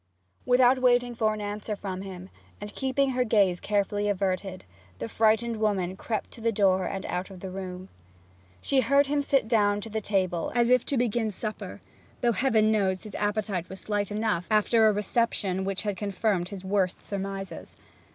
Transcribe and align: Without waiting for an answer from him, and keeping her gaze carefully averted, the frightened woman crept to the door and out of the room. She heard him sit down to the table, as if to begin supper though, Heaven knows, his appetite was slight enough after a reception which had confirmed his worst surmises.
Without 0.47 0.79
waiting 0.79 1.13
for 1.13 1.31
an 1.31 1.41
answer 1.41 1.75
from 1.75 2.01
him, 2.01 2.29
and 2.59 2.73
keeping 2.73 3.11
her 3.11 3.23
gaze 3.23 3.59
carefully 3.59 4.09
averted, 4.09 4.63
the 4.97 5.07
frightened 5.07 5.57
woman 5.57 5.95
crept 5.95 6.31
to 6.31 6.41
the 6.41 6.51
door 6.51 6.87
and 6.87 7.05
out 7.05 7.29
of 7.29 7.39
the 7.39 7.51
room. 7.51 7.87
She 8.63 8.79
heard 8.79 9.05
him 9.05 9.21
sit 9.21 9.47
down 9.47 9.79
to 9.81 9.91
the 9.91 10.01
table, 10.01 10.51
as 10.55 10.71
if 10.71 10.83
to 10.85 10.97
begin 10.97 11.29
supper 11.29 11.81
though, 12.21 12.31
Heaven 12.31 12.71
knows, 12.71 13.03
his 13.03 13.13
appetite 13.13 13.69
was 13.69 13.79
slight 13.79 14.09
enough 14.09 14.47
after 14.49 14.87
a 14.87 14.91
reception 14.91 15.65
which 15.65 15.83
had 15.83 15.97
confirmed 15.97 16.49
his 16.49 16.65
worst 16.65 17.05
surmises. 17.05 17.77